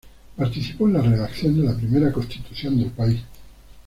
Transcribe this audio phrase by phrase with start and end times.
[0.35, 3.19] Participó en la redacción de la primera Constitución del país.